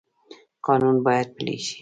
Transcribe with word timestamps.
قانون 0.65 0.95
باید 1.05 1.27
پلی 1.37 1.57
شي 1.65 1.77